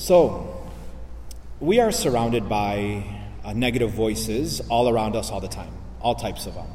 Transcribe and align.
So, 0.00 0.56
we 1.60 1.78
are 1.78 1.92
surrounded 1.92 2.48
by 2.48 3.04
uh, 3.44 3.52
negative 3.52 3.90
voices 3.90 4.62
all 4.70 4.88
around 4.88 5.14
us 5.14 5.30
all 5.30 5.40
the 5.40 5.48
time, 5.48 5.74
all 6.00 6.14
types 6.14 6.46
of 6.46 6.54
them. 6.54 6.68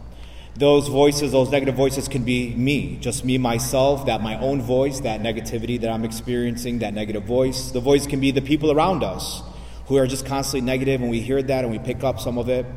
Those 0.55 0.89
voices, 0.89 1.31
those 1.31 1.49
negative 1.49 1.73
voices 1.73 2.07
can 2.07 2.23
be 2.23 2.53
me, 2.53 2.97
just 2.97 3.25
me, 3.25 3.39
myself, 3.39 4.05
that 4.05 4.21
my 4.21 4.37
own 4.37 4.61
voice, 4.61 4.99
that 4.99 5.21
negativity 5.21 5.81
that 5.81 5.89
I'm 5.89 6.05
experiencing, 6.05 6.79
that 6.79 6.93
negative 6.93 7.23
voice. 7.23 7.71
The 7.71 7.79
voice 7.79 8.05
can 8.05 8.19
be 8.19 8.29
the 8.29 8.43
people 8.43 8.71
around 8.71 9.03
us 9.03 9.41
who 9.87 9.97
are 9.97 10.05
just 10.05 10.27
constantly 10.27 10.63
negative, 10.63 11.01
and 11.01 11.09
we 11.09 11.19
hear 11.19 11.41
that 11.41 11.63
and 11.63 11.71
we 11.71 11.79
pick 11.79 12.03
up 12.03 12.19
some 12.19 12.37
of 12.37 12.47
it. 12.47 12.67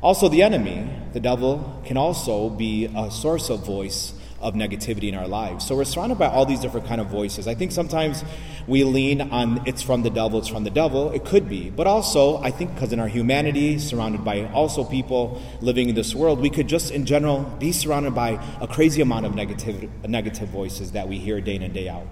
Also, 0.00 0.30
the 0.30 0.42
enemy, 0.42 0.88
the 1.12 1.20
devil, 1.20 1.82
can 1.84 1.98
also 1.98 2.48
be 2.48 2.86
a 2.96 3.10
source 3.10 3.50
of 3.50 3.66
voice 3.66 4.14
of 4.44 4.54
negativity 4.54 5.08
in 5.08 5.14
our 5.14 5.26
lives. 5.26 5.66
So 5.66 5.74
we're 5.74 5.84
surrounded 5.84 6.18
by 6.18 6.26
all 6.26 6.44
these 6.44 6.60
different 6.60 6.86
kind 6.86 7.00
of 7.00 7.08
voices. 7.08 7.48
I 7.48 7.54
think 7.54 7.72
sometimes 7.72 8.22
we 8.66 8.84
lean 8.84 9.22
on 9.22 9.66
it's 9.66 9.82
from 9.82 10.02
the 10.02 10.10
devil, 10.10 10.38
it's 10.38 10.48
from 10.48 10.64
the 10.64 10.70
devil. 10.70 11.10
It 11.12 11.24
could 11.24 11.48
be. 11.48 11.70
But 11.70 11.86
also, 11.86 12.36
I 12.42 12.50
think 12.50 12.74
because 12.74 12.92
in 12.92 13.00
our 13.00 13.08
humanity, 13.08 13.78
surrounded 13.78 14.22
by 14.22 14.44
also 14.52 14.84
people 14.84 15.42
living 15.62 15.88
in 15.88 15.94
this 15.94 16.14
world, 16.14 16.40
we 16.40 16.50
could 16.50 16.68
just 16.68 16.90
in 16.90 17.06
general 17.06 17.42
be 17.58 17.72
surrounded 17.72 18.14
by 18.14 18.38
a 18.60 18.68
crazy 18.68 19.00
amount 19.00 19.24
of 19.24 19.34
negative, 19.34 19.88
negative 20.06 20.50
voices 20.50 20.92
that 20.92 21.08
we 21.08 21.18
hear 21.18 21.40
day 21.40 21.56
in 21.56 21.62
and 21.62 21.72
day 21.72 21.88
out. 21.88 22.06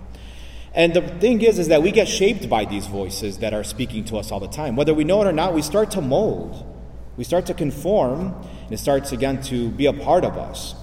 And 0.74 0.95
the 0.95 1.02
thing 1.02 1.42
is, 1.42 1.59
is 1.59 1.68
that 1.68 1.82
we 1.82 1.90
get 1.90 2.09
shaped 2.09 2.48
by 2.48 2.64
these 2.64 2.87
voices 2.87 3.38
that 3.38 3.52
are 3.52 3.62
speaking 3.62 4.06
to 4.06 4.16
us 4.16 4.32
all 4.32 4.40
the 4.40 4.48
time. 4.48 4.74
Whether 4.74 4.95
we 4.95 5.04
know 5.04 5.20
it 5.20 5.26
or 5.26 5.32
not, 5.32 5.52
we 5.52 5.60
start 5.60 5.90
to 5.92 6.01
mold. 6.01 6.66
We 7.18 7.24
start 7.24 7.45
to 7.46 7.54
conform, 7.54 8.34
and 8.64 8.73
it 8.73 8.78
starts 8.78 9.12
again 9.12 9.42
to 9.42 9.68
be 9.68 9.84
a 9.84 9.92
part 9.92 10.24
of 10.24 10.38
us. 10.38 10.74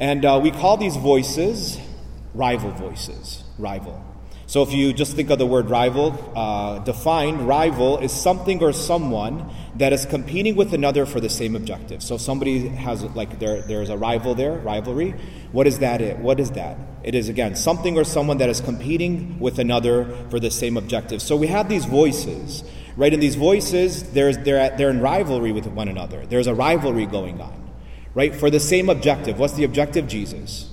And 0.00 0.24
uh, 0.24 0.40
we 0.42 0.50
call 0.50 0.78
these 0.78 0.96
voices 0.96 1.78
rival 2.32 2.70
voices. 2.70 3.44
Rival. 3.58 4.02
So 4.46 4.62
if 4.62 4.72
you 4.72 4.94
just 4.94 5.14
think 5.14 5.28
of 5.28 5.38
the 5.38 5.46
word 5.46 5.68
rival, 5.68 6.18
uh, 6.34 6.78
defined, 6.78 7.46
rival 7.46 7.98
is 7.98 8.10
something 8.10 8.62
or 8.62 8.72
someone 8.72 9.52
that 9.76 9.92
is 9.92 10.06
competing 10.06 10.56
with 10.56 10.72
another 10.72 11.04
for 11.04 11.20
the 11.20 11.28
same 11.28 11.54
objective. 11.54 12.02
So 12.02 12.14
if 12.14 12.22
somebody 12.22 12.66
has, 12.68 13.04
like, 13.14 13.38
there, 13.38 13.60
there's 13.60 13.90
a 13.90 13.96
rival 13.98 14.34
there, 14.34 14.56
rivalry. 14.58 15.14
What 15.52 15.66
is 15.66 15.80
that? 15.80 16.00
It? 16.00 16.18
What 16.18 16.40
is 16.40 16.52
that? 16.52 16.78
It 17.04 17.14
is, 17.14 17.28
again, 17.28 17.54
something 17.54 17.98
or 17.98 18.04
someone 18.04 18.38
that 18.38 18.48
is 18.48 18.62
competing 18.62 19.38
with 19.38 19.58
another 19.58 20.06
for 20.30 20.40
the 20.40 20.50
same 20.50 20.78
objective. 20.78 21.20
So 21.20 21.36
we 21.36 21.48
have 21.48 21.68
these 21.68 21.84
voices, 21.84 22.64
right? 22.96 23.12
And 23.12 23.22
these 23.22 23.36
voices, 23.36 24.14
there's, 24.14 24.38
they're, 24.38 24.58
at, 24.58 24.78
they're 24.78 24.90
in 24.90 25.00
rivalry 25.00 25.52
with 25.52 25.66
one 25.66 25.88
another. 25.88 26.24
There's 26.24 26.46
a 26.46 26.54
rivalry 26.54 27.04
going 27.04 27.40
on 27.42 27.59
right? 28.14 28.34
For 28.34 28.50
the 28.50 28.60
same 28.60 28.88
objective. 28.88 29.38
What's 29.38 29.54
the 29.54 29.64
objective? 29.64 30.08
Jesus. 30.08 30.70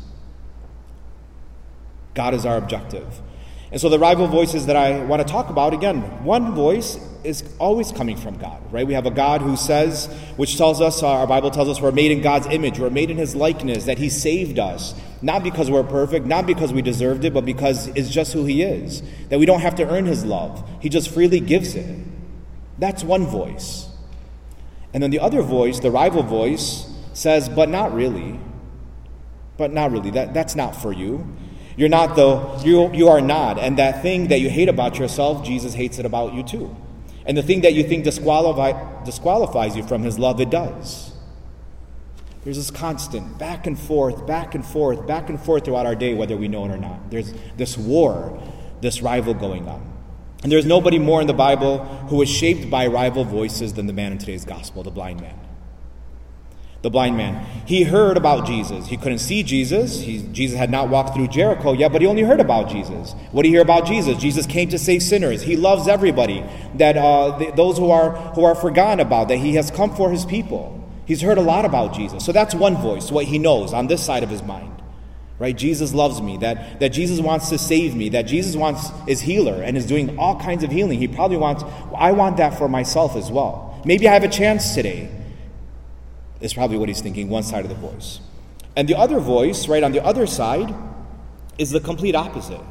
God 2.14 2.34
is 2.34 2.46
our 2.46 2.58
objective. 2.58 3.22
And 3.72 3.82
so 3.82 3.90
the 3.90 4.00
rival 4.00 4.28
voices 4.28 4.68
that 4.68 4.78
I 4.78 5.04
want 5.04 5.26
to 5.26 5.32
talk 5.32 5.50
about, 5.50 5.74
again, 5.74 6.02
one 6.24 6.56
voice 6.56 6.98
is 7.26 7.44
always 7.60 7.92
coming 7.92 8.16
from 8.16 8.38
God, 8.38 8.62
right? 8.72 8.88
We 8.88 8.94
have 8.94 9.06
a 9.06 9.12
God 9.12 9.42
who 9.42 9.58
says, 9.58 10.06
which 10.38 10.58
tells 10.58 10.80
us, 10.80 11.04
our 11.04 11.28
Bible 11.28 11.52
tells 11.52 11.68
us 11.68 11.82
we're 11.82 11.92
made 11.92 12.12
in 12.12 12.22
God's 12.22 12.48
image, 12.48 12.80
we're 12.80 12.90
made 12.90 13.12
in 13.12 13.18
His 13.18 13.36
likeness, 13.36 13.84
that 13.84 13.98
He 13.98 14.08
saved 14.08 14.58
us, 14.58 14.96
not 15.22 15.44
because 15.44 15.70
we're 15.70 15.84
perfect, 15.84 16.26
not 16.26 16.46
because 16.46 16.72
we 16.72 16.82
deserved 16.82 17.26
it, 17.26 17.34
but 17.34 17.44
because 17.44 17.88
it's 17.88 18.10
just 18.10 18.32
who 18.32 18.46
He 18.46 18.64
is, 18.64 19.04
that 19.28 19.38
we 19.38 19.46
don't 19.46 19.60
have 19.60 19.76
to 19.76 19.90
earn 19.90 20.06
His 20.06 20.24
love. 20.24 20.68
He 20.82 20.88
just 20.88 21.10
freely 21.10 21.42
gives 21.42 21.76
it. 21.76 22.00
That's 22.80 23.04
one 23.04 23.26
voice. 23.26 23.90
And 24.94 25.04
then 25.04 25.12
the 25.12 25.20
other 25.20 25.42
voice, 25.42 25.82
the 25.82 25.92
rival 25.92 26.24
voice, 26.24 26.90
says, 27.18 27.50
But 27.50 27.70
not 27.70 27.94
really. 27.94 28.40
But 29.58 29.74
not 29.74 29.92
really. 29.92 30.12
That, 30.12 30.34
that's 30.34 30.56
not 30.56 30.76
for 30.76 30.94
you. 30.94 31.36
You're 31.76 31.90
not 31.90 32.16
the, 32.16 32.62
you, 32.64 32.92
you 32.94 33.08
are 33.08 33.22
not. 33.22 33.60
And 33.60 33.78
that 33.78 34.02
thing 34.02 34.28
that 34.30 34.40
you 34.40 34.50
hate 34.50 34.70
about 34.70 34.98
yourself, 34.98 35.46
Jesus 35.46 35.74
hates 35.74 36.00
it 36.00 36.06
about 36.06 36.34
you 36.34 36.44
too. 36.44 36.76
And 37.26 37.38
the 37.38 37.44
thing 37.44 37.62
that 37.62 37.74
you 37.74 37.84
think 37.84 38.04
disqualify, 38.04 39.04
disqualifies 39.04 39.76
you 39.76 39.84
from 39.84 40.04
his 40.04 40.18
love, 40.18 40.40
it 40.40 40.50
does. 40.50 41.14
There's 42.44 42.58
this 42.58 42.72
constant 42.72 43.38
back 43.38 43.68
and 43.68 43.78
forth, 43.78 44.26
back 44.26 44.56
and 44.56 44.66
forth, 44.66 45.06
back 45.06 45.30
and 45.30 45.40
forth 45.40 45.66
throughout 45.66 45.86
our 45.86 45.96
day, 45.96 46.14
whether 46.14 46.38
we 46.38 46.48
know 46.48 46.66
it 46.66 46.72
or 46.72 46.78
not. 46.78 47.12
There's 47.12 47.34
this 47.58 47.78
war, 47.78 48.42
this 48.80 49.02
rival 49.02 49.34
going 49.34 49.68
on. 49.68 49.94
And 50.44 50.52
there's 50.52 50.66
nobody 50.66 51.00
more 51.00 51.20
in 51.20 51.28
the 51.28 51.34
Bible 51.34 51.84
who 52.10 52.22
is 52.22 52.30
shaped 52.30 52.70
by 52.70 52.88
rival 52.88 53.26
voices 53.26 53.74
than 53.74 53.88
the 53.88 53.94
man 53.94 54.14
in 54.14 54.18
today's 54.18 54.46
gospel, 54.46 54.84
the 54.84 54.92
blind 54.92 55.20
man 55.20 55.47
the 56.82 56.90
blind 56.90 57.18
man. 57.18 57.46
He 57.66 57.84
heard 57.84 58.18
about 58.18 58.46
Jesus. 58.46 58.88
He 58.88 58.98
couldn't 58.98 59.20
see 59.20 59.44
Jesus. 59.44 60.02
He, 60.02 60.22
Jesus 60.32 60.58
had 60.58 60.70
not 60.70 60.90
walked 60.90 61.16
through 61.16 61.28
Jericho 61.28 61.74
yet, 61.74 61.92
but 61.92 62.02
he 62.02 62.08
only 62.08 62.22
heard 62.22 62.40
about 62.40 62.70
Jesus. 62.70 63.14
What 63.32 63.44
did 63.44 63.50
he 63.50 63.56
hear 63.56 63.62
about 63.62 63.86
Jesus? 63.86 64.18
Jesus 64.18 64.46
came 64.46 64.70
to 64.70 64.78
save 64.78 65.02
sinners. 65.02 65.42
He 65.42 65.56
loves 65.56 65.88
everybody. 65.88 66.46
That 66.76 66.98
uh, 66.98 67.38
th- 67.40 67.56
those 67.56 67.78
who 67.78 67.90
are 67.90 68.12
who 68.34 68.44
are 68.44 68.56
forgotten 68.56 69.00
about. 69.00 69.28
That 69.30 69.38
he 69.38 69.56
has 69.56 69.72
come 69.72 69.96
for 69.96 70.12
his 70.12 70.26
people. 70.26 70.74
He's 71.06 71.22
heard 71.22 71.38
a 71.38 71.42
lot 71.42 71.66
about 71.66 71.94
Jesus. 71.94 72.24
So 72.26 72.32
that's 72.32 72.54
one 72.54 72.76
voice, 72.76 73.12
what 73.12 73.26
he 73.26 73.40
knows 73.40 73.74
on 73.74 73.88
this 73.88 74.06
side 74.06 74.24
of 74.24 74.30
his 74.30 74.44
mind. 74.44 74.74
Right? 75.40 75.56
Jesus 75.56 75.94
loves 75.94 76.22
me. 76.22 76.38
That, 76.38 76.80
that 76.80 76.90
Jesus 76.90 77.20
wants 77.22 77.50
to 77.50 77.58
save 77.58 77.96
me. 77.96 78.10
That 78.10 78.24
Jesus 78.24 78.56
wants 78.56 78.92
is 79.08 79.22
healer 79.22 79.62
and 79.64 79.78
is 79.78 79.86
doing 79.86 80.18
all 80.20 80.40
kinds 80.40 80.64
of 80.64 80.72
healing. 80.72 81.00
He 81.00 81.08
probably 81.08 81.38
wants, 81.38 81.64
I 81.96 82.12
want 82.12 82.38
that 82.38 82.58
for 82.58 82.68
myself 82.68 83.16
as 83.16 83.32
well. 83.32 83.82
Maybe 83.86 84.08
I 84.08 84.14
have 84.14 84.24
a 84.24 84.30
chance 84.30 84.74
today 84.76 85.10
is 86.42 86.54
probably 86.54 86.78
what 86.78 86.90
he's 86.90 87.02
thinking, 87.02 87.30
one 87.30 87.44
side 87.44 87.64
of 87.64 87.70
the 87.70 87.76
voice. 87.76 88.20
And 88.76 88.88
the 88.88 88.96
other 88.96 89.20
voice, 89.20 89.68
right 89.68 89.84
on 89.84 89.92
the 89.92 90.04
other 90.04 90.28
side, 90.28 90.74
is 91.58 91.72
the 91.72 91.80
complete 91.80 92.16
opposite. 92.16 92.62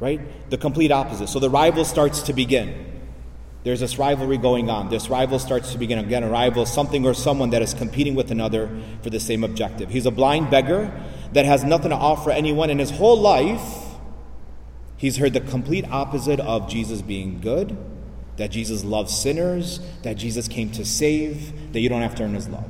Right? 0.00 0.50
The 0.50 0.58
complete 0.58 0.90
opposite. 0.90 1.28
So 1.28 1.38
the 1.38 1.50
rival 1.50 1.84
starts 1.84 2.22
to 2.22 2.32
begin. 2.32 2.92
There's 3.62 3.80
this 3.80 3.98
rivalry 3.98 4.36
going 4.36 4.68
on. 4.68 4.90
This 4.90 5.08
rival 5.08 5.38
starts 5.38 5.72
to 5.72 5.78
begin. 5.78 5.98
Again, 5.98 6.22
a 6.22 6.28
rival, 6.28 6.66
something 6.66 7.06
or 7.06 7.14
someone 7.14 7.50
that 7.50 7.62
is 7.62 7.72
competing 7.72 8.14
with 8.14 8.30
another 8.30 8.70
for 9.02 9.10
the 9.10 9.20
same 9.20 9.44
objective. 9.44 9.90
He's 9.90 10.06
a 10.06 10.10
blind 10.10 10.50
beggar 10.50 10.92
that 11.32 11.44
has 11.44 11.64
nothing 11.64 11.90
to 11.90 11.96
offer 11.96 12.30
anyone 12.30 12.70
in 12.70 12.78
his 12.78 12.90
whole 12.90 13.18
life. 13.18 13.84
He's 14.96 15.16
heard 15.16 15.32
the 15.32 15.40
complete 15.40 15.86
opposite 15.90 16.40
of 16.40 16.68
Jesus 16.68 17.02
being 17.02 17.40
good 17.40 17.76
that 18.36 18.50
Jesus 18.50 18.84
loves 18.84 19.16
sinners, 19.16 19.80
that 20.02 20.14
Jesus 20.14 20.48
came 20.48 20.70
to 20.72 20.84
save, 20.84 21.72
that 21.72 21.80
you 21.80 21.88
don't 21.88 22.02
have 22.02 22.14
to 22.16 22.24
earn 22.24 22.34
his 22.34 22.48
love. 22.48 22.68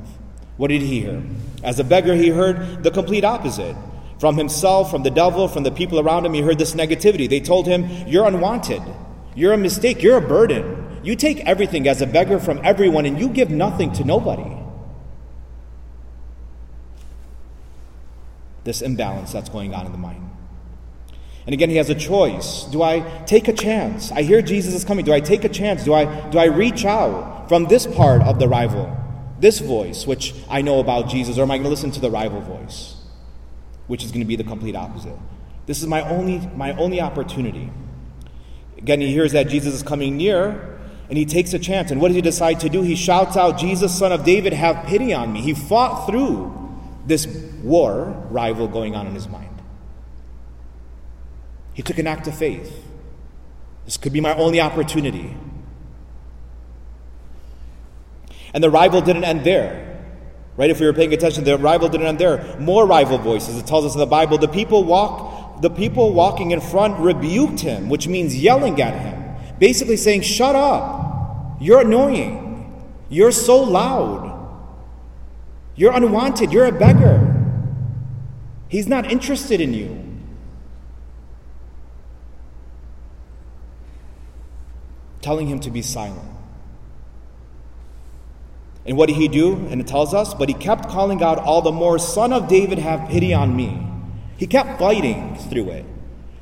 What 0.57 0.69
did 0.69 0.81
he 0.81 1.01
hear? 1.01 1.23
As 1.63 1.79
a 1.79 1.83
beggar, 1.83 2.13
he 2.13 2.29
heard 2.29 2.83
the 2.83 2.91
complete 2.91 3.23
opposite. 3.23 3.75
From 4.19 4.37
himself, 4.37 4.89
from 4.89 5.03
the 5.03 5.09
devil, 5.09 5.47
from 5.47 5.63
the 5.63 5.71
people 5.71 5.99
around 5.99 6.25
him, 6.25 6.33
he 6.33 6.41
heard 6.41 6.57
this 6.57 6.73
negativity. 6.73 7.29
They 7.29 7.41
told 7.41 7.67
him, 7.67 7.85
You're 8.07 8.25
unwanted. 8.25 8.81
You're 9.35 9.53
a 9.53 9.57
mistake. 9.57 10.01
You're 10.01 10.17
a 10.17 10.21
burden. 10.21 10.99
You 11.03 11.15
take 11.15 11.41
everything 11.41 11.87
as 11.87 12.01
a 12.01 12.07
beggar 12.07 12.39
from 12.39 12.61
everyone 12.63 13.05
and 13.05 13.19
you 13.19 13.29
give 13.29 13.49
nothing 13.49 13.91
to 13.93 14.03
nobody. 14.03 14.49
This 18.63 18.81
imbalance 18.81 19.31
that's 19.31 19.49
going 19.49 19.73
on 19.73 19.85
in 19.85 19.91
the 19.91 19.97
mind. 19.97 20.34
And 21.45 21.53
again, 21.53 21.69
he 21.69 21.75
has 21.75 21.89
a 21.89 21.95
choice. 21.95 22.63
Do 22.65 22.81
I 22.81 23.23
take 23.25 23.47
a 23.47 23.53
chance? 23.53 24.11
I 24.11 24.23
hear 24.23 24.41
Jesus 24.41 24.73
is 24.73 24.83
coming. 24.83 25.05
Do 25.05 25.13
I 25.13 25.19
take 25.19 25.43
a 25.43 25.49
chance? 25.49 25.83
Do 25.83 25.93
I, 25.93 26.29
do 26.29 26.39
I 26.39 26.45
reach 26.45 26.85
out 26.85 27.47
from 27.47 27.65
this 27.65 27.85
part 27.85 28.23
of 28.23 28.39
the 28.39 28.47
rival, 28.47 28.97
this 29.39 29.59
voice, 29.59 30.07
which 30.07 30.33
I 30.49 30.63
know 30.63 30.79
about 30.79 31.07
Jesus, 31.07 31.37
or 31.37 31.43
am 31.43 31.51
I 31.51 31.57
going 31.57 31.65
to 31.65 31.69
listen 31.69 31.91
to 31.91 31.99
the 31.99 32.09
rival 32.09 32.41
voice, 32.41 32.95
which 33.87 34.03
is 34.03 34.11
going 34.11 34.21
to 34.21 34.27
be 34.27 34.35
the 34.35 34.43
complete 34.43 34.75
opposite? 34.75 35.17
This 35.67 35.81
is 35.81 35.87
my 35.87 36.01
only, 36.09 36.39
my 36.55 36.73
only 36.77 36.99
opportunity. 36.99 37.71
Again, 38.77 39.01
he 39.01 39.11
hears 39.11 39.31
that 39.33 39.47
Jesus 39.47 39.75
is 39.75 39.83
coming 39.83 40.17
near, 40.17 40.79
and 41.09 41.17
he 41.17 41.25
takes 41.25 41.53
a 41.53 41.59
chance. 41.59 41.91
And 41.91 42.01
what 42.01 42.07
does 42.07 42.15
he 42.15 42.21
decide 42.21 42.59
to 42.61 42.69
do? 42.69 42.81
He 42.81 42.95
shouts 42.95 43.37
out, 43.37 43.59
Jesus, 43.59 43.95
son 43.95 44.11
of 44.11 44.23
David, 44.23 44.53
have 44.53 44.87
pity 44.87 45.13
on 45.13 45.31
me. 45.31 45.41
He 45.41 45.53
fought 45.53 46.07
through 46.07 46.53
this 47.05 47.27
war 47.61 48.27
rival 48.31 48.67
going 48.67 48.95
on 48.95 49.05
in 49.05 49.13
his 49.13 49.27
mind. 49.27 49.54
He 51.75 51.83
took 51.83 51.99
an 51.99 52.07
act 52.07 52.25
of 52.25 52.35
faith. 52.35 52.83
This 53.85 53.97
could 53.97 54.13
be 54.13 54.21
my 54.21 54.33
only 54.35 54.59
opportunity. 54.59 55.37
And 58.53 58.63
the 58.63 58.71
rival 58.71 59.01
didn't 59.01 59.25
end 59.25 59.43
there. 59.43 59.83
Right? 60.57 60.69
If 60.69 60.79
we 60.79 60.85
were 60.85 60.93
paying 60.93 61.13
attention, 61.13 61.43
the 61.43 61.57
rival 61.57 61.89
didn't 61.89 62.07
end 62.07 62.17
there. 62.17 62.57
More 62.59 62.87
rival 62.87 63.17
voices. 63.17 63.57
It 63.57 63.67
tells 63.67 63.85
us 63.85 63.93
in 63.93 63.99
the 63.99 64.05
Bible 64.07 64.37
the 64.37 64.47
people 64.47 64.83
walk 64.83 65.61
the 65.61 65.69
people 65.69 66.13
walking 66.13 66.51
in 66.51 66.59
front 66.59 66.99
rebuked 66.99 67.61
him, 67.61 67.89
which 67.89 68.07
means 68.07 68.35
yelling 68.35 68.81
at 68.81 68.93
him. 68.93 69.35
Basically 69.57 69.95
saying, 69.95 70.21
Shut 70.21 70.55
up. 70.55 71.57
You're 71.61 71.81
annoying. 71.81 72.83
You're 73.09 73.31
so 73.31 73.61
loud. 73.61 74.33
You're 75.75 75.93
unwanted. 75.93 76.51
You're 76.51 76.65
a 76.65 76.71
beggar. 76.71 77.31
He's 78.67 78.87
not 78.87 79.09
interested 79.09 79.61
in 79.61 79.73
you. 79.73 80.04
Telling 85.25 85.47
him 85.47 85.59
to 85.59 85.71
be 85.71 85.81
silent. 85.81 86.21
And 88.85 88.95
what 88.95 89.07
did 89.07 89.15
he 89.15 89.27
do? 89.27 89.55
And 89.71 89.81
it 89.81 89.87
tells 89.87 90.13
us, 90.13 90.35
but 90.35 90.49
he 90.49 90.53
kept 90.53 90.87
calling 90.87 91.23
out 91.23 91.39
all 91.39 91.63
the 91.63 91.71
more, 91.71 91.97
Son 91.97 92.31
of 92.31 92.47
David, 92.47 92.77
have 92.77 93.09
pity 93.09 93.33
on 93.33 93.55
me. 93.55 93.83
He 94.37 94.45
kept 94.45 94.77
fighting 94.77 95.35
through 95.49 95.71
it. 95.71 95.85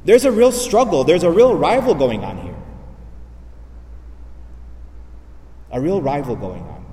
There's 0.03 0.25
a 0.25 0.31
real 0.33 0.51
struggle, 0.51 1.05
there's 1.05 1.23
a 1.23 1.31
real 1.31 1.55
rival 1.55 1.95
going 1.95 2.25
on 2.25 2.37
here. 2.39 2.55
A 5.71 5.79
real 5.79 6.01
rival 6.01 6.35
going 6.35 6.63
on, 6.63 6.85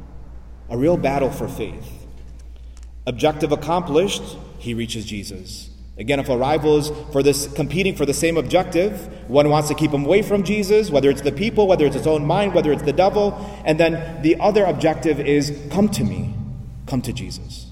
a 0.69 0.79
real 0.79 0.97
battle 0.97 1.31
for 1.33 1.49
faith. 1.49 2.07
Objective 3.05 3.51
accomplished, 3.51 4.23
he 4.59 4.75
reaches 4.75 5.05
Jesus. 5.05 5.70
Again, 6.01 6.19
if 6.19 6.31
a 6.31 6.37
rival 6.37 6.79
is 6.79 6.91
for 7.13 7.23
this 7.23 7.47
competing 7.53 7.95
for 7.95 8.07
the 8.07 8.15
same 8.15 8.39
objective, 8.39 9.29
one 9.29 9.51
wants 9.51 9.69
to 9.69 9.75
keep 9.75 9.91
him 9.91 10.07
away 10.07 10.23
from 10.23 10.45
Jesus, 10.45 10.91
whether 10.91 11.11
it's 11.11 11.21
the 11.21 11.31
people, 11.31 11.69
whether 11.69 11.85
it's 11.85 11.95
his 11.95 12.07
own 12.07 12.25
mind, 12.25 12.55
whether 12.55 12.73
it's 12.73 12.85
the 12.85 12.93
devil, 12.93 13.35
and 13.67 13.79
then 13.79 14.23
the 14.23 14.41
other 14.41 14.65
objective 14.65 15.21
is 15.21 15.55
come 15.71 15.91
to 15.91 16.03
me, 16.03 16.35
come 16.87 17.03
to 17.03 17.13
Jesus. 17.13 17.67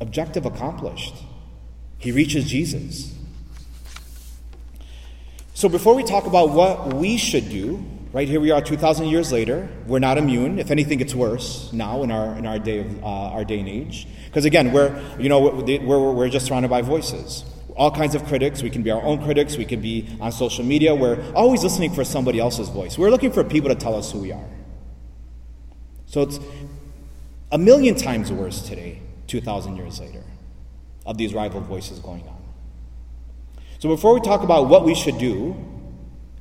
Objective 0.00 0.46
accomplished. 0.46 1.14
He 1.98 2.10
reaches 2.10 2.46
Jesus. 2.46 3.14
So 5.52 5.68
before 5.68 5.94
we 5.94 6.04
talk 6.04 6.26
about 6.26 6.50
what 6.50 6.94
we 6.94 7.18
should 7.18 7.50
do, 7.50 7.84
Right 8.10 8.26
here 8.26 8.40
we 8.40 8.50
are, 8.50 8.62
2,000 8.62 9.06
years 9.06 9.32
later. 9.32 9.68
We're 9.86 9.98
not 9.98 10.16
immune. 10.16 10.58
If 10.58 10.70
anything, 10.70 11.00
it's 11.00 11.14
worse 11.14 11.70
now 11.74 12.02
in 12.02 12.10
our 12.10 12.38
in 12.38 12.46
our 12.46 12.58
day 12.58 12.78
of 12.78 13.04
uh, 13.04 13.06
our 13.06 13.44
day 13.44 13.60
and 13.60 13.68
age. 13.68 14.08
Because 14.24 14.46
again, 14.46 14.72
we're 14.72 14.98
you 15.18 15.28
know 15.28 15.40
we're, 15.40 15.80
we're, 15.80 16.12
we're 16.12 16.28
just 16.30 16.46
surrounded 16.46 16.68
by 16.68 16.80
voices. 16.80 17.44
All 17.76 17.90
kinds 17.90 18.14
of 18.14 18.24
critics. 18.24 18.62
We 18.62 18.70
can 18.70 18.82
be 18.82 18.90
our 18.90 19.02
own 19.02 19.22
critics. 19.22 19.58
We 19.58 19.66
can 19.66 19.82
be 19.82 20.08
on 20.22 20.32
social 20.32 20.64
media. 20.64 20.94
We're 20.94 21.22
always 21.34 21.62
listening 21.62 21.92
for 21.92 22.02
somebody 22.02 22.40
else's 22.40 22.70
voice. 22.70 22.96
We're 22.96 23.10
looking 23.10 23.30
for 23.30 23.44
people 23.44 23.68
to 23.68 23.74
tell 23.74 23.94
us 23.94 24.10
who 24.10 24.20
we 24.20 24.32
are. 24.32 24.48
So 26.06 26.22
it's 26.22 26.40
a 27.52 27.58
million 27.58 27.94
times 27.94 28.32
worse 28.32 28.62
today, 28.62 29.02
2,000 29.26 29.76
years 29.76 30.00
later, 30.00 30.24
of 31.04 31.18
these 31.18 31.34
rival 31.34 31.60
voices 31.60 31.98
going 31.98 32.22
on. 32.26 32.42
So 33.78 33.90
before 33.90 34.14
we 34.14 34.20
talk 34.22 34.42
about 34.42 34.68
what 34.68 34.84
we 34.84 34.94
should 34.94 35.18
do, 35.18 35.54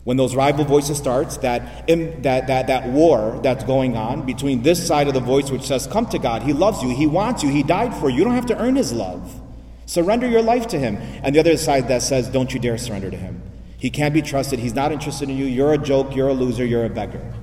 when 0.07 0.15
those 0.15 0.38
rival 0.38 0.63
voices 0.63 0.98
starts, 0.98 1.36
that, 1.39 1.86
that, 1.86 2.48
that, 2.48 2.68
that 2.68 2.88
war 2.88 3.42
that's 3.44 3.65
going 3.65 3.98
on 3.98 4.25
between 4.25 4.62
this 4.62 4.88
side 4.88 5.09
of 5.09 5.13
the 5.13 5.19
voice 5.19 5.51
which 5.51 5.63
says, 5.63 5.86
Come 5.86 6.06
to 6.06 6.18
God, 6.18 6.44
He 6.44 6.54
loves 6.54 6.81
you, 6.81 6.95
He 6.95 7.06
wants 7.06 7.44
you, 7.44 7.50
He 7.50 7.62
died 7.62 7.94
for 7.94 8.09
you, 8.09 8.19
you 8.19 8.24
don't 8.24 8.33
have 8.33 8.45
to 8.45 8.57
earn 8.57 8.77
His 8.77 8.94
love. 8.94 9.42
Surrender 9.86 10.25
your 10.25 10.42
life 10.42 10.65
to 10.68 10.80
Him. 10.80 10.95
And 10.95 11.36
the 11.36 11.42
other 11.42 11.57
side 11.57 11.89
that 11.89 12.04
says, 12.04 12.30
Don't 12.30 12.54
you 12.54 12.57
dare 12.62 12.77
surrender 12.77 13.12
to 13.12 13.18
Him. 13.18 13.42
He 13.77 13.89
can't 13.89 14.13
be 14.13 14.21
trusted, 14.21 14.59
He's 14.59 14.74
not 14.74 14.94
interested 14.94 15.30
in 15.30 15.36
you, 15.36 15.44
you're 15.44 15.74
a 15.74 15.77
joke, 15.77 16.15
you're 16.15 16.30
a 16.30 16.33
loser, 16.33 16.63
you're 16.63 16.86
a 16.86 16.89
beggar. 16.89 17.33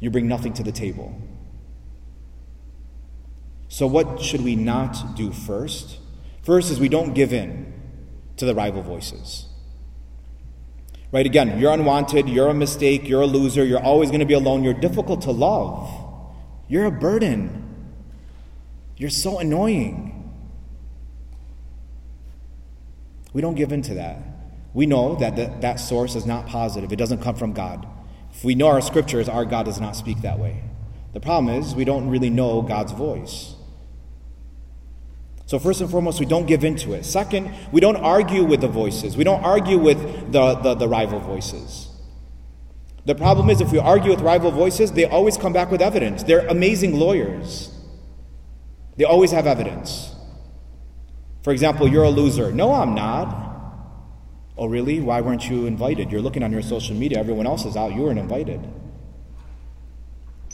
You 0.00 0.10
bring 0.10 0.26
nothing 0.26 0.52
to 0.54 0.64
the 0.64 0.72
table. 0.72 1.16
So, 3.68 3.86
what 3.86 4.20
should 4.20 4.42
we 4.42 4.56
not 4.56 5.14
do 5.14 5.30
first? 5.30 5.98
First 6.42 6.72
is 6.72 6.80
we 6.80 6.88
don't 6.88 7.14
give 7.14 7.32
in 7.32 7.72
to 8.38 8.46
the 8.46 8.54
rival 8.56 8.82
voices. 8.82 9.46
Right? 11.14 11.26
Again, 11.26 11.60
you're 11.60 11.70
unwanted, 11.72 12.28
you're 12.28 12.48
a 12.48 12.54
mistake, 12.54 13.08
you're 13.08 13.20
a 13.20 13.26
loser, 13.26 13.64
you're 13.64 13.80
always 13.80 14.10
going 14.10 14.18
to 14.18 14.26
be 14.26 14.34
alone, 14.34 14.64
you're 14.64 14.74
difficult 14.74 15.22
to 15.22 15.30
love, 15.30 15.88
you're 16.66 16.86
a 16.86 16.90
burden, 16.90 17.92
you're 18.96 19.10
so 19.10 19.38
annoying. 19.38 20.10
We 23.32 23.42
don't 23.42 23.54
give 23.54 23.70
in 23.70 23.80
to 23.82 23.94
that. 23.94 24.22
We 24.72 24.86
know 24.86 25.14
that 25.14 25.60
that 25.60 25.76
source 25.76 26.16
is 26.16 26.26
not 26.26 26.48
positive, 26.48 26.92
it 26.92 26.96
doesn't 26.96 27.22
come 27.22 27.36
from 27.36 27.52
God. 27.52 27.86
If 28.32 28.42
we 28.42 28.56
know 28.56 28.66
our 28.66 28.80
scriptures, 28.80 29.28
our 29.28 29.44
God 29.44 29.66
does 29.66 29.80
not 29.80 29.94
speak 29.94 30.22
that 30.22 30.40
way. 30.40 30.64
The 31.12 31.20
problem 31.20 31.54
is, 31.54 31.76
we 31.76 31.84
don't 31.84 32.08
really 32.08 32.30
know 32.30 32.60
God's 32.60 32.90
voice. 32.90 33.53
So, 35.46 35.58
first 35.58 35.80
and 35.80 35.90
foremost, 35.90 36.20
we 36.20 36.26
don't 36.26 36.46
give 36.46 36.64
in 36.64 36.76
to 36.76 36.94
it. 36.94 37.04
Second, 37.04 37.52
we 37.70 37.80
don't 37.80 37.96
argue 37.96 38.44
with 38.44 38.60
the 38.62 38.68
voices, 38.68 39.16
we 39.16 39.24
don't 39.24 39.44
argue 39.44 39.78
with 39.78 40.32
the, 40.32 40.54
the, 40.54 40.74
the, 40.74 40.88
rival 40.88 41.20
voices. 41.20 41.88
The 43.04 43.14
problem 43.14 43.50
is, 43.50 43.60
if 43.60 43.70
we 43.70 43.78
argue 43.78 44.10
with 44.10 44.22
rival 44.22 44.50
voices, 44.50 44.92
they 44.92 45.04
always 45.04 45.36
come 45.36 45.52
back 45.52 45.70
with 45.70 45.82
evidence. 45.82 46.22
They're 46.22 46.46
amazing 46.46 46.98
lawyers, 46.98 47.70
they 48.96 49.04
always 49.04 49.32
have 49.32 49.46
evidence. 49.46 50.12
For 51.42 51.52
example, 51.52 51.86
you're 51.86 52.04
a 52.04 52.10
loser. 52.10 52.50
No, 52.52 52.72
I'm 52.72 52.94
not. 52.94 53.42
Oh, 54.56 54.66
really? 54.66 55.00
Why 55.00 55.20
weren't 55.20 55.50
you 55.50 55.66
invited? 55.66 56.10
You're 56.10 56.22
looking 56.22 56.42
on 56.42 56.52
your 56.52 56.62
social 56.62 56.96
media, 56.96 57.18
everyone 57.18 57.46
else 57.46 57.66
is 57.66 57.76
out, 57.76 57.92
you 57.92 58.00
weren't 58.00 58.18
invited. 58.18 58.66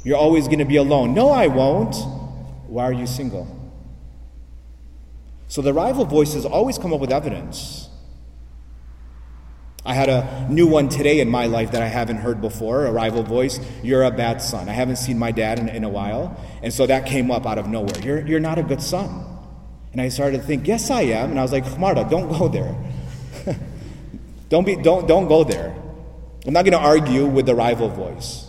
You're 0.02 0.16
always 0.16 0.46
going 0.46 0.58
to 0.58 0.64
be 0.64 0.76
alone. 0.76 1.14
No, 1.14 1.31
I 1.31 1.46
won't. 1.46 1.94
Why 2.66 2.84
are 2.84 2.92
you 2.92 3.06
single? 3.06 3.60
So 5.50 5.62
the 5.62 5.75
rival 5.75 6.05
voices 6.05 6.47
always 6.47 6.79
come 6.79 6.93
up 6.93 7.00
with 7.00 7.11
evidence. 7.11 7.88
I 9.85 9.94
had 9.94 10.08
a 10.08 10.47
new 10.49 10.69
one 10.69 10.88
today 10.88 11.19
in 11.19 11.29
my 11.29 11.47
life 11.47 11.73
that 11.73 11.82
I 11.82 11.88
haven't 11.88 12.19
heard 12.19 12.41
before 12.41 12.87
a 12.87 12.93
rival 12.93 13.25
voice. 13.25 13.58
You're 13.82 14.05
a 14.05 14.12
bad 14.12 14.41
son. 14.41 14.69
I 14.69 14.73
haven't 14.75 14.97
seen 14.97 15.19
my 15.19 15.32
dad 15.32 15.58
in, 15.58 15.69
in 15.69 15.82
a 15.82 15.88
while. 15.88 16.41
And 16.62 16.73
so 16.73 16.87
that 16.87 17.05
came 17.05 17.32
up 17.32 17.47
out 17.47 17.58
of 17.58 17.67
nowhere. 17.67 18.00
You're, 18.00 18.25
you're 18.25 18.38
not 18.38 18.58
a 18.58 18.62
good 18.62 18.81
son. 18.81 19.26
And 19.91 20.00
I 20.00 20.08
started 20.08 20.37
to 20.37 20.43
think, 20.44 20.69
yes, 20.69 20.88
I 20.88 21.00
am. 21.00 21.31
And 21.31 21.41
I 21.41 21.43
was 21.43 21.50
like, 21.50 21.76
Marta, 21.81 22.06
don't 22.08 22.29
go 22.29 22.47
there. 22.47 22.76
don't, 24.50 24.64
be, 24.64 24.76
don't, 24.76 25.08
don't 25.08 25.26
go 25.26 25.43
there. 25.43 25.75
I'm 26.47 26.52
not 26.52 26.64
going 26.64 26.79
to 26.79 26.87
argue 26.87 27.26
with 27.26 27.47
the 27.47 27.56
rival 27.56 27.88
voice. 27.88 28.47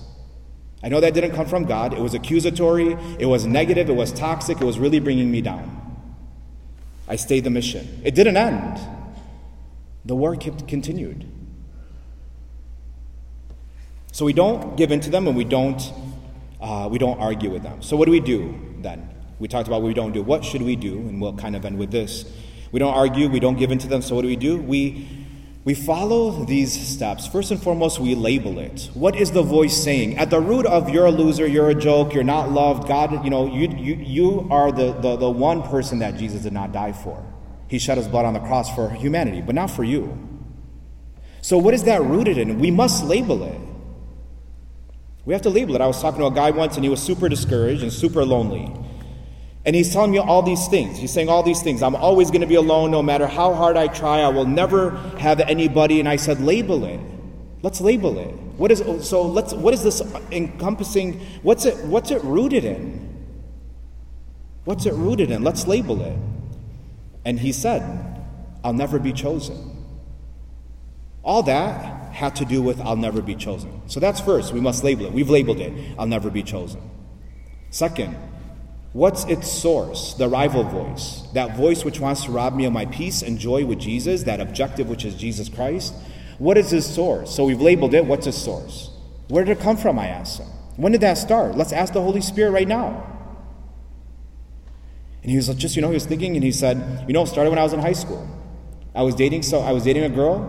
I 0.83 0.89
know 0.89 0.99
that 0.99 1.15
didn't 1.15 1.31
come 1.31 1.47
from 1.47 1.65
God. 1.65 1.93
It 1.93 1.99
was 1.99 2.13
accusatory, 2.13 2.95
it 3.17 3.25
was 3.25 3.47
negative, 3.47 3.89
it 3.89 3.95
was 3.95 4.11
toxic, 4.11 4.61
it 4.61 4.65
was 4.65 4.77
really 4.77 4.99
bringing 4.99 5.31
me 5.31 5.41
down. 5.41 5.80
I 7.11 7.17
stayed 7.17 7.43
the 7.43 7.49
mission. 7.49 8.01
It 8.05 8.15
didn't 8.15 8.37
end. 8.37 8.79
The 10.05 10.15
war 10.15 10.33
kept, 10.37 10.65
continued. 10.65 11.29
So 14.13 14.23
we 14.23 14.31
don't 14.31 14.77
give 14.77 14.93
in 14.93 15.01
to 15.01 15.09
them 15.09 15.27
and 15.27 15.35
we 15.35 15.43
don't, 15.43 15.81
uh, 16.61 16.87
we 16.89 16.97
don't 16.97 17.19
argue 17.19 17.49
with 17.49 17.63
them. 17.63 17.81
So 17.81 17.97
what 17.97 18.05
do 18.05 18.11
we 18.11 18.21
do 18.21 18.57
then? 18.77 19.09
We 19.39 19.49
talked 19.49 19.67
about 19.67 19.81
what 19.81 19.89
we 19.89 19.93
don't 19.93 20.13
do. 20.13 20.23
What 20.23 20.45
should 20.45 20.61
we 20.61 20.77
do? 20.77 20.99
And 20.99 21.21
we'll 21.21 21.35
kind 21.35 21.53
of 21.53 21.65
end 21.65 21.77
with 21.77 21.91
this. 21.91 22.23
We 22.71 22.79
don't 22.79 22.93
argue, 22.93 23.27
we 23.27 23.41
don't 23.41 23.57
give 23.57 23.73
in 23.73 23.79
to 23.79 23.89
them, 23.89 24.01
so 24.01 24.15
what 24.15 24.21
do 24.21 24.29
we 24.29 24.37
do? 24.37 24.61
We 24.61 25.20
we 25.63 25.75
follow 25.75 26.43
these 26.45 26.73
steps. 26.87 27.27
First 27.27 27.51
and 27.51 27.61
foremost, 27.61 27.99
we 27.99 28.15
label 28.15 28.57
it. 28.57 28.89
What 28.95 29.15
is 29.15 29.31
the 29.31 29.43
voice 29.43 29.77
saying? 29.77 30.17
At 30.17 30.31
the 30.31 30.39
root 30.39 30.65
of 30.65 30.89
you're 30.89 31.05
a 31.05 31.11
loser, 31.11 31.45
you're 31.45 31.69
a 31.69 31.75
joke, 31.75 32.13
you're 32.15 32.23
not 32.23 32.49
loved, 32.51 32.87
God, 32.87 33.23
you 33.23 33.29
know, 33.29 33.45
you, 33.45 33.67
you, 33.77 33.95
you 33.95 34.47
are 34.49 34.71
the, 34.71 34.93
the, 34.93 35.17
the 35.17 35.29
one 35.29 35.61
person 35.61 35.99
that 35.99 36.17
Jesus 36.17 36.41
did 36.41 36.53
not 36.53 36.71
die 36.71 36.93
for. 36.93 37.23
He 37.67 37.77
shed 37.77 37.97
his 37.97 38.07
blood 38.07 38.25
on 38.25 38.33
the 38.33 38.39
cross 38.39 38.73
for 38.73 38.89
humanity, 38.89 39.41
but 39.41 39.53
not 39.53 39.69
for 39.69 39.83
you. 39.83 40.27
So, 41.41 41.57
what 41.57 41.73
is 41.73 41.83
that 41.83 42.01
rooted 42.01 42.37
in? 42.37 42.59
We 42.59 42.71
must 42.71 43.03
label 43.05 43.43
it. 43.43 43.59
We 45.25 45.33
have 45.33 45.43
to 45.43 45.49
label 45.49 45.75
it. 45.75 45.81
I 45.81 45.87
was 45.87 46.01
talking 46.01 46.19
to 46.19 46.25
a 46.25 46.31
guy 46.31 46.51
once 46.51 46.75
and 46.75 46.83
he 46.83 46.89
was 46.89 47.01
super 47.01 47.29
discouraged 47.29 47.83
and 47.83 47.93
super 47.93 48.25
lonely. 48.25 48.73
And 49.63 49.75
he's 49.75 49.93
telling 49.93 50.11
me 50.11 50.17
all 50.17 50.41
these 50.41 50.67
things. 50.67 50.97
He's 50.97 51.11
saying 51.11 51.29
all 51.29 51.43
these 51.43 51.61
things. 51.61 51.83
I'm 51.83 51.95
always 51.95 52.31
going 52.31 52.41
to 52.41 52.47
be 52.47 52.55
alone 52.55 52.89
no 52.89 53.03
matter 53.03 53.27
how 53.27 53.53
hard 53.53 53.77
I 53.77 53.87
try. 53.87 54.21
I 54.21 54.29
will 54.29 54.47
never 54.47 54.91
have 55.19 55.39
anybody. 55.39 55.99
And 55.99 56.09
I 56.09 56.15
said, 56.15 56.41
label 56.41 56.83
it. 56.85 56.99
Let's 57.61 57.79
label 57.79 58.17
it. 58.17 58.33
What 58.57 58.71
is 58.71 58.83
so 59.07 59.21
let's 59.21 59.53
what 59.53 59.73
is 59.73 59.83
this 59.83 60.01
encompassing? 60.31 61.19
What's 61.41 61.65
it 61.65 61.77
what's 61.85 62.11
it 62.11 62.23
rooted 62.23 62.65
in? 62.65 63.25
What's 64.65 64.85
it 64.85 64.93
rooted 64.93 65.31
in? 65.31 65.43
Let's 65.43 65.67
label 65.67 66.01
it. 66.01 66.17
And 67.23 67.39
he 67.39 67.51
said, 67.51 67.83
I'll 68.63 68.73
never 68.73 68.99
be 68.99 69.13
chosen. 69.13 69.85
All 71.23 71.43
that 71.43 72.13
had 72.13 72.35
to 72.37 72.45
do 72.45 72.61
with 72.61 72.81
I'll 72.81 72.95
never 72.95 73.21
be 73.21 73.35
chosen. 73.35 73.81
So 73.87 73.99
that's 73.99 74.19
first. 74.19 74.53
We 74.53 74.59
must 74.59 74.83
label 74.83 75.05
it. 75.05 75.11
We've 75.11 75.29
labeled 75.29 75.59
it. 75.59 75.95
I'll 75.97 76.07
never 76.07 76.31
be 76.31 76.43
chosen. 76.43 76.81
Second, 77.69 78.15
What's 78.93 79.23
its 79.25 79.49
source? 79.49 80.13
The 80.15 80.27
rival 80.27 80.63
voice. 80.63 81.23
That 81.33 81.55
voice 81.55 81.85
which 81.85 81.99
wants 81.99 82.25
to 82.25 82.31
rob 82.31 82.55
me 82.55 82.65
of 82.65 82.73
my 82.73 82.85
peace 82.85 83.21
and 83.21 83.39
joy 83.39 83.65
with 83.65 83.79
Jesus, 83.79 84.23
that 84.23 84.41
objective 84.41 84.89
which 84.89 85.05
is 85.05 85.15
Jesus 85.15 85.47
Christ. 85.47 85.93
What 86.39 86.57
is 86.57 86.71
his 86.71 86.85
source? 86.85 87.33
So 87.33 87.45
we've 87.45 87.61
labeled 87.61 87.93
it. 87.93 88.05
What's 88.05 88.25
his 88.25 88.35
source? 88.35 88.89
Where 89.29 89.45
did 89.45 89.57
it 89.57 89.61
come 89.61 89.77
from? 89.77 89.97
I 89.97 90.07
asked 90.07 90.39
him. 90.39 90.47
When 90.75 90.91
did 90.91 91.01
that 91.01 91.17
start? 91.17 91.55
Let's 91.55 91.71
ask 91.71 91.93
the 91.93 92.01
Holy 92.01 92.19
Spirit 92.19 92.51
right 92.51 92.67
now. 92.67 93.07
And 95.21 95.29
he 95.29 95.37
was 95.37 95.47
just, 95.49 95.75
you 95.75 95.81
know, 95.81 95.89
he 95.89 95.93
was 95.93 96.05
thinking 96.05 96.35
and 96.35 96.43
he 96.43 96.51
said, 96.51 97.05
you 97.07 97.13
know, 97.13 97.23
it 97.23 97.27
started 97.27 97.49
when 97.49 97.59
I 97.59 97.63
was 97.63 97.73
in 97.73 97.79
high 97.79 97.93
school. 97.93 98.27
I 98.93 99.03
was 99.03 99.15
dating 99.15 99.43
so 99.43 99.59
I 99.59 99.71
was 99.71 99.83
dating 99.83 100.03
a 100.03 100.09
girl 100.09 100.39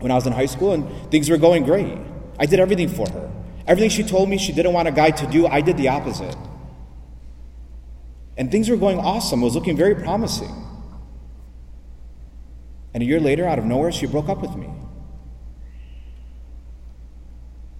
when 0.00 0.10
I 0.10 0.14
was 0.16 0.26
in 0.26 0.32
high 0.32 0.46
school 0.46 0.72
and 0.72 1.10
things 1.12 1.30
were 1.30 1.36
going 1.36 1.64
great. 1.64 1.96
I 2.40 2.46
did 2.46 2.58
everything 2.58 2.88
for 2.88 3.08
her. 3.10 3.30
Everything 3.66 3.90
she 3.90 4.02
told 4.02 4.28
me 4.28 4.38
she 4.38 4.52
didn't 4.52 4.72
want 4.72 4.88
a 4.88 4.92
guy 4.92 5.10
to 5.10 5.26
do, 5.26 5.46
I 5.46 5.60
did 5.60 5.76
the 5.76 5.88
opposite. 5.88 6.34
And 8.38 8.50
things 8.50 8.70
were 8.70 8.76
going 8.76 8.98
awesome. 8.98 9.42
It 9.42 9.44
was 9.44 9.54
looking 9.56 9.76
very 9.76 9.96
promising. 9.96 10.54
And 12.94 13.02
a 13.02 13.06
year 13.06 13.20
later, 13.20 13.46
out 13.46 13.58
of 13.58 13.64
nowhere, 13.64 13.92
she 13.92 14.06
broke 14.06 14.28
up 14.28 14.40
with 14.40 14.54
me. 14.54 14.70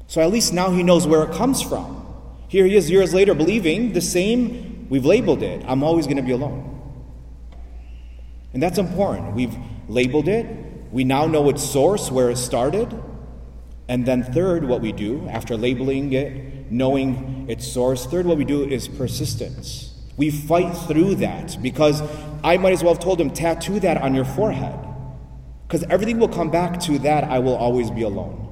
So 0.09 0.21
at 0.21 0.31
least 0.31 0.53
now 0.53 0.71
he 0.71 0.83
knows 0.83 1.07
where 1.07 1.23
it 1.23 1.33
comes 1.33 1.63
from. 1.63 2.05
Here 2.49 2.65
he 2.65 2.77
is 2.77 2.91
years 2.91 3.15
later 3.15 3.35
believing 3.35 3.93
the 3.93 4.01
same, 4.01 4.87
we've 4.89 5.05
labeled 5.05 5.43
it, 5.43 5.65
I'm 5.67 5.83
always 5.83 6.07
going 6.07 6.17
to 6.17 6.23
be 6.23 6.33
alone. 6.33 6.65
And 8.53 8.63
that's 8.63 8.79
important. 8.79 9.35
We've 9.35 9.55
labeled 9.87 10.27
it. 10.27 10.47
We 10.91 11.05
now 11.05 11.27
know 11.27 11.49
its 11.51 11.63
source, 11.63 12.11
where 12.11 12.31
it 12.31 12.39
started. 12.39 13.01
And 13.89 14.07
then, 14.07 14.23
third, 14.23 14.65
what 14.65 14.81
we 14.81 14.93
do 14.93 15.29
after 15.29 15.57
labeling 15.57 16.13
it, 16.15 16.71
knowing 16.73 17.47
its 17.49 17.71
source, 17.71 18.07
third, 18.07 18.25
what 18.27 18.39
we 18.39 18.45
do 18.45 18.65
is 18.65 18.89
persistence. 18.89 19.88
We 20.19 20.31
fight 20.33 20.73
through 20.73 21.15
that 21.17 21.57
because 21.63 22.03
I 22.43 22.57
might 22.57 22.73
as 22.73 22.83
well 22.83 22.93
have 22.93 23.03
told 23.03 23.21
him, 23.21 23.31
tattoo 23.31 23.79
that 23.81 24.03
on 24.03 24.15
your 24.15 24.25
forehead. 24.25 24.77
Because 25.67 25.85
everything 25.85 26.19
will 26.19 26.29
come 26.29 26.51
back 26.51 26.81
to 26.81 26.99
that 26.99 27.25
I 27.25 27.39
will 27.39 27.55
always 27.55 27.91
be 27.91 28.03
alone. 28.03 28.45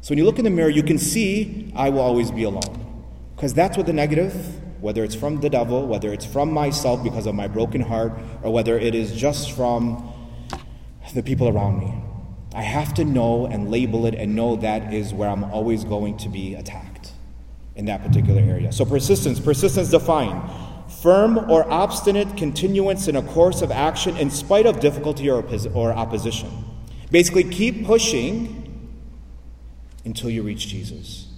So 0.00 0.10
when 0.10 0.18
you 0.18 0.24
look 0.24 0.40
in 0.40 0.44
the 0.44 0.50
mirror, 0.50 0.68
you 0.68 0.82
can 0.82 0.98
see 0.98 1.72
I 1.76 1.88
will 1.88 2.00
always 2.00 2.32
be 2.32 2.42
alone. 2.42 3.04
Because 3.36 3.54
that's 3.54 3.76
what 3.76 3.86
the 3.86 3.92
negative, 3.92 4.34
whether 4.80 5.04
it's 5.04 5.14
from 5.14 5.40
the 5.40 5.48
devil, 5.48 5.86
whether 5.86 6.12
it's 6.12 6.26
from 6.26 6.50
myself 6.50 7.04
because 7.04 7.26
of 7.26 7.36
my 7.36 7.46
broken 7.46 7.80
heart, 7.80 8.12
or 8.42 8.52
whether 8.52 8.76
it 8.76 8.94
is 8.94 9.14
just 9.14 9.52
from 9.52 10.12
the 11.14 11.22
people 11.22 11.48
around 11.48 11.78
me. 11.78 12.02
I 12.54 12.62
have 12.62 12.92
to 12.94 13.04
know 13.04 13.46
and 13.46 13.70
label 13.70 14.04
it 14.06 14.14
and 14.14 14.34
know 14.34 14.56
that 14.56 14.92
is 14.92 15.14
where 15.14 15.28
I'm 15.28 15.44
always 15.44 15.84
going 15.84 16.16
to 16.18 16.28
be 16.28 16.54
attacked 16.54 16.91
in 17.74 17.86
that 17.86 18.02
particular 18.02 18.40
area. 18.40 18.72
So, 18.72 18.84
persistence, 18.84 19.40
persistence 19.40 19.90
defined 19.90 20.42
firm 21.00 21.50
or 21.50 21.68
obstinate 21.70 22.36
continuance 22.36 23.08
in 23.08 23.16
a 23.16 23.22
course 23.22 23.62
of 23.62 23.70
action 23.70 24.16
in 24.16 24.30
spite 24.30 24.66
of 24.66 24.78
difficulty 24.78 25.28
or, 25.30 25.44
or 25.74 25.92
opposition. 25.92 26.50
Basically, 27.10 27.44
keep 27.44 27.86
pushing 27.86 28.62
until 30.04 30.30
you 30.30 30.42
reach 30.42 30.68
Jesus. 30.68 31.28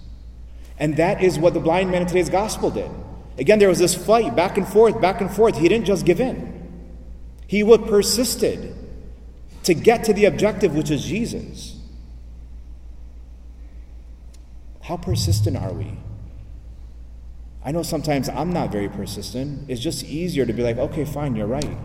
And 0.77 0.97
that 0.97 1.23
is 1.23 1.39
what 1.39 1.53
the 1.53 1.59
blind 1.59 1.91
man 1.91 2.01
in 2.01 2.07
today's 2.07 2.29
gospel 2.29 2.69
did. 2.69 2.89
Again, 3.37 3.59
there 3.59 3.69
was 3.69 3.79
this 3.79 3.95
fight 3.95 4.35
back 4.35 4.57
and 4.57 4.67
forth, 4.67 4.99
back 5.01 5.21
and 5.21 5.31
forth. 5.31 5.57
He 5.57 5.67
didn't 5.67 5.85
just 5.85 6.05
give 6.05 6.19
in, 6.19 6.53
he 7.47 7.63
would 7.63 7.87
persisted 7.87 8.75
to 9.63 9.73
get 9.73 10.03
to 10.05 10.13
the 10.13 10.25
objective, 10.25 10.75
which 10.75 10.91
is 10.91 11.03
Jesus. 11.03 11.79
How 14.83 14.97
persistent 14.97 15.57
are 15.57 15.73
we? 15.73 15.97
I 17.65 17.71
know 17.71 17.81
sometimes 17.81 18.29
I'm 18.29 18.53
not 18.53 18.71
very 18.71 18.87
persistent. 18.87 19.67
It's 19.67 19.81
just 19.81 20.03
easier 20.03 20.45
to 20.45 20.53
be 20.53 20.61
like, 20.61 20.77
okay, 20.77 21.03
fine, 21.03 21.35
you're 21.35 21.47
right. 21.47 21.77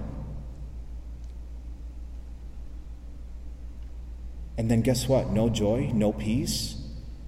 And 4.58 4.70
then 4.70 4.82
guess 4.82 5.08
what? 5.08 5.30
No 5.30 5.48
joy, 5.48 5.90
no 5.94 6.12
peace. 6.12 6.76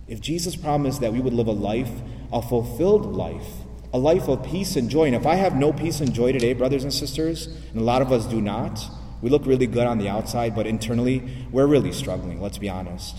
If 0.06 0.20
Jesus 0.20 0.54
promised 0.54 1.00
that 1.00 1.14
we 1.14 1.20
would 1.20 1.32
live 1.32 1.46
a 1.46 1.52
life, 1.52 1.90
a 2.30 2.42
fulfilled 2.42 3.16
life, 3.16 3.48
a 3.94 3.98
life 3.98 4.28
of 4.28 4.44
peace 4.44 4.76
and 4.76 4.90
joy, 4.90 5.04
and 5.04 5.16
if 5.16 5.24
I 5.24 5.36
have 5.36 5.56
no 5.56 5.72
peace 5.72 6.00
and 6.00 6.12
joy 6.12 6.32
today, 6.32 6.52
brothers 6.52 6.84
and 6.84 6.92
sisters, 6.92 7.46
and 7.72 7.80
a 7.80 7.84
lot 7.84 8.02
of 8.02 8.12
us 8.12 8.26
do 8.26 8.42
not, 8.42 8.84
we 9.22 9.30
look 9.30 9.46
really 9.46 9.66
good 9.66 9.86
on 9.86 9.96
the 9.96 10.10
outside, 10.10 10.54
but 10.54 10.66
internally, 10.66 11.46
we're 11.50 11.66
really 11.66 11.92
struggling, 11.92 12.42
let's 12.42 12.58
be 12.58 12.68
honest. 12.68 13.16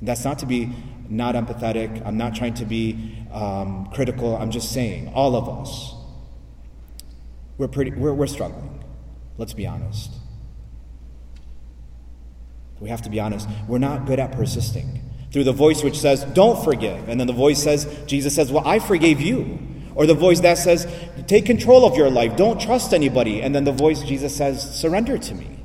And 0.00 0.08
that's 0.08 0.24
not 0.24 0.40
to 0.40 0.46
be 0.46 0.72
not 1.08 1.34
empathetic. 1.34 2.04
I'm 2.04 2.16
not 2.16 2.34
trying 2.34 2.54
to 2.54 2.64
be 2.64 3.16
um, 3.30 3.90
critical. 3.92 4.36
I'm 4.36 4.50
just 4.50 4.72
saying, 4.72 5.12
all 5.14 5.36
of 5.36 5.48
us, 5.48 5.94
we're, 7.58 7.68
pretty, 7.68 7.92
we're, 7.92 8.14
we're 8.14 8.26
struggling. 8.26 8.82
Let's 9.36 9.52
be 9.52 9.66
honest. 9.66 10.10
We 12.80 12.88
have 12.88 13.02
to 13.02 13.10
be 13.10 13.20
honest. 13.20 13.48
We're 13.68 13.78
not 13.78 14.06
good 14.06 14.18
at 14.18 14.32
persisting. 14.32 15.02
Through 15.32 15.44
the 15.44 15.52
voice 15.52 15.84
which 15.84 15.98
says, 15.98 16.24
Don't 16.24 16.64
forgive. 16.64 17.08
And 17.08 17.20
then 17.20 17.26
the 17.26 17.32
voice 17.32 17.62
says, 17.62 17.86
Jesus 18.06 18.34
says, 18.34 18.50
Well, 18.50 18.66
I 18.66 18.78
forgave 18.78 19.20
you. 19.20 19.58
Or 19.94 20.06
the 20.06 20.14
voice 20.14 20.40
that 20.40 20.58
says, 20.58 20.86
Take 21.26 21.46
control 21.46 21.84
of 21.84 21.96
your 21.96 22.10
life. 22.10 22.36
Don't 22.36 22.60
trust 22.60 22.94
anybody. 22.94 23.42
And 23.42 23.54
then 23.54 23.64
the 23.64 23.72
voice, 23.72 24.02
Jesus 24.02 24.34
says, 24.34 24.80
Surrender 24.80 25.18
to 25.18 25.34
me. 25.34 25.62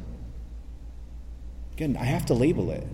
Again, 1.74 1.98
I 2.00 2.04
have 2.04 2.26
to 2.28 2.34
label 2.34 2.72
it, 2.72 2.86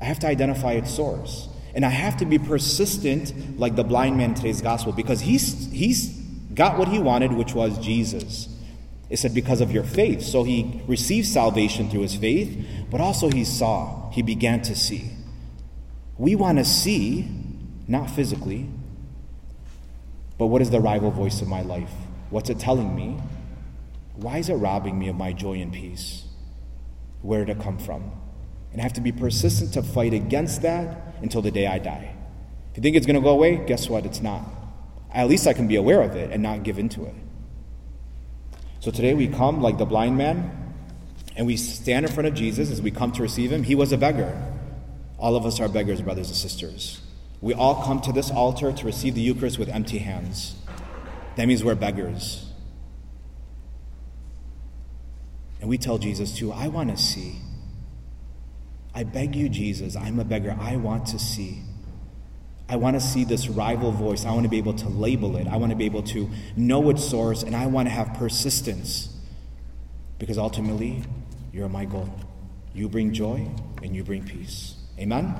I 0.00 0.04
have 0.04 0.18
to 0.20 0.26
identify 0.26 0.72
its 0.72 0.92
source. 0.92 1.48
And 1.74 1.84
I 1.84 1.88
have 1.88 2.16
to 2.18 2.24
be 2.24 2.38
persistent 2.38 3.58
like 3.58 3.74
the 3.74 3.84
blind 3.84 4.16
man 4.16 4.30
in 4.30 4.34
today's 4.34 4.62
gospel 4.62 4.92
because 4.92 5.20
he's, 5.20 5.70
he's 5.72 6.08
got 6.54 6.78
what 6.78 6.88
he 6.88 6.98
wanted, 6.98 7.32
which 7.32 7.52
was 7.52 7.78
Jesus. 7.78 8.48
It 9.10 9.18
said, 9.18 9.34
because 9.34 9.60
of 9.60 9.72
your 9.72 9.84
faith. 9.84 10.22
So 10.22 10.44
he 10.44 10.82
received 10.86 11.26
salvation 11.26 11.90
through 11.90 12.02
his 12.02 12.14
faith, 12.14 12.66
but 12.90 13.00
also 13.00 13.28
he 13.28 13.44
saw, 13.44 14.10
he 14.10 14.22
began 14.22 14.62
to 14.62 14.76
see. 14.76 15.10
We 16.16 16.36
want 16.36 16.58
to 16.58 16.64
see, 16.64 17.28
not 17.88 18.08
physically, 18.08 18.68
but 20.38 20.46
what 20.46 20.62
is 20.62 20.70
the 20.70 20.80
rival 20.80 21.10
voice 21.10 21.42
of 21.42 21.48
my 21.48 21.62
life? 21.62 21.92
What's 22.30 22.50
it 22.50 22.58
telling 22.58 22.94
me? 22.94 23.18
Why 24.14 24.38
is 24.38 24.48
it 24.48 24.54
robbing 24.54 24.98
me 24.98 25.08
of 25.08 25.16
my 25.16 25.32
joy 25.32 25.60
and 25.60 25.72
peace? 25.72 26.24
Where 27.22 27.44
did 27.44 27.58
it 27.58 27.62
come 27.62 27.78
from? 27.78 28.12
And 28.74 28.80
I 28.80 28.82
have 28.82 28.94
to 28.94 29.00
be 29.00 29.12
persistent 29.12 29.72
to 29.74 29.84
fight 29.84 30.12
against 30.12 30.62
that 30.62 31.14
until 31.22 31.40
the 31.40 31.52
day 31.52 31.68
I 31.68 31.78
die. 31.78 32.12
If 32.72 32.78
you 32.78 32.82
think 32.82 32.96
it's 32.96 33.06
going 33.06 33.14
to 33.14 33.22
go 33.22 33.30
away, 33.30 33.64
guess 33.64 33.88
what? 33.88 34.04
It's 34.04 34.20
not. 34.20 34.44
At 35.12 35.28
least 35.28 35.46
I 35.46 35.52
can 35.52 35.68
be 35.68 35.76
aware 35.76 36.02
of 36.02 36.16
it 36.16 36.32
and 36.32 36.42
not 36.42 36.64
give 36.64 36.76
into 36.76 37.04
it. 37.04 37.14
So 38.80 38.90
today 38.90 39.14
we 39.14 39.28
come 39.28 39.62
like 39.62 39.78
the 39.78 39.84
blind 39.84 40.18
man 40.18 40.74
and 41.36 41.46
we 41.46 41.56
stand 41.56 42.04
in 42.04 42.10
front 42.10 42.26
of 42.26 42.34
Jesus 42.34 42.72
as 42.72 42.82
we 42.82 42.90
come 42.90 43.12
to 43.12 43.22
receive 43.22 43.52
him. 43.52 43.62
He 43.62 43.76
was 43.76 43.92
a 43.92 43.96
beggar. 43.96 44.42
All 45.18 45.36
of 45.36 45.46
us 45.46 45.60
are 45.60 45.68
beggars, 45.68 46.02
brothers 46.02 46.26
and 46.26 46.36
sisters. 46.36 47.00
We 47.40 47.54
all 47.54 47.84
come 47.84 48.00
to 48.00 48.12
this 48.12 48.28
altar 48.28 48.72
to 48.72 48.84
receive 48.84 49.14
the 49.14 49.20
Eucharist 49.20 49.56
with 49.56 49.68
empty 49.68 49.98
hands. 49.98 50.56
That 51.36 51.46
means 51.46 51.62
we're 51.62 51.76
beggars. 51.76 52.50
And 55.60 55.70
we 55.70 55.78
tell 55.78 55.98
Jesus, 55.98 56.36
too, 56.36 56.52
I 56.52 56.66
want 56.66 56.90
to 56.90 56.96
see. 56.96 57.36
I 58.94 59.04
beg 59.04 59.34
you, 59.34 59.48
Jesus, 59.48 59.96
I'm 59.96 60.20
a 60.20 60.24
beggar. 60.24 60.56
I 60.58 60.76
want 60.76 61.06
to 61.06 61.18
see. 61.18 61.62
I 62.68 62.76
want 62.76 62.94
to 62.94 63.00
see 63.00 63.24
this 63.24 63.48
rival 63.48 63.90
voice. 63.90 64.24
I 64.24 64.30
want 64.30 64.44
to 64.44 64.48
be 64.48 64.58
able 64.58 64.74
to 64.74 64.88
label 64.88 65.36
it. 65.36 65.46
I 65.48 65.56
want 65.56 65.70
to 65.70 65.76
be 65.76 65.84
able 65.84 66.02
to 66.04 66.30
know 66.56 66.88
its 66.90 67.04
source, 67.04 67.42
and 67.42 67.54
I 67.54 67.66
want 67.66 67.88
to 67.88 67.90
have 67.90 68.14
persistence. 68.14 69.08
Because 70.18 70.38
ultimately, 70.38 71.02
you're 71.52 71.68
my 71.68 71.84
goal. 71.84 72.08
You 72.72 72.88
bring 72.88 73.12
joy 73.12 73.48
and 73.82 73.94
you 73.94 74.04
bring 74.04 74.24
peace. 74.24 74.76
Amen? 74.98 75.34